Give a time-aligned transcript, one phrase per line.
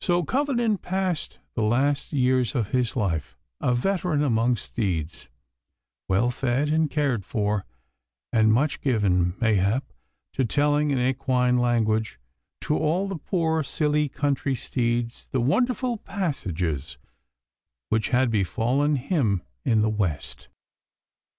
[0.00, 5.28] So Covenant passed the last years of his life, a veteran among steeds,
[6.08, 7.66] well fed and cared for,
[8.32, 9.84] and much given, mayhap,
[10.32, 12.18] to telling in equine language
[12.62, 16.96] to all the poor, silly country steeds the wonderful passages
[17.90, 20.48] which had befallen him in the West.